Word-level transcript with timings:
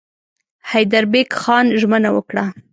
حیدربېګ 0.71 1.29
خان 1.41 1.65
ژمنه 1.79 2.09
وکړه. 2.13 2.45